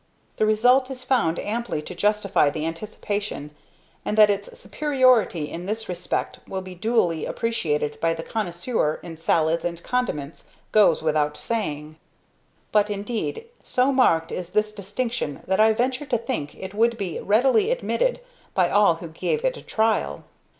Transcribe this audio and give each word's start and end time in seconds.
The 0.37 0.47
result 0.47 0.89
is 0.89 1.03
found 1.03 1.37
amply 1.37 1.79
to 1.83 1.93
justify 1.93 2.49
the 2.49 2.65
anticipation, 2.65 3.51
and 4.03 4.17
that 4.17 4.31
its 4.31 4.59
superiority 4.59 5.47
in 5.47 5.67
this 5.67 5.87
respect 5.87 6.39
will 6.47 6.63
be 6.63 6.73
duly 6.73 7.27
appreciated 7.27 7.99
by 8.01 8.15
the 8.15 8.23
connoisseur 8.23 8.95
in 9.03 9.17
salads 9.17 9.63
and 9.63 9.83
condiments 9.83 10.47
goes 10.71 11.03
without 11.03 11.37
saying; 11.37 11.97
but, 12.71 12.89
indeed, 12.89 13.45
so 13.61 13.91
marked 13.91 14.31
is 14.31 14.53
this 14.53 14.73
distinction 14.73 15.43
that 15.45 15.59
I 15.59 15.71
venture 15.71 16.07
to 16.07 16.17
think 16.17 16.55
it 16.55 16.73
would 16.73 16.97
be 16.97 17.19
readily 17.19 17.69
admitted 17.69 18.21
by 18.55 18.71
all 18.71 18.95
who 18.95 19.07
gave 19.09 19.45
it 19.45 19.55
a 19.55 19.61
trial. 19.61 20.23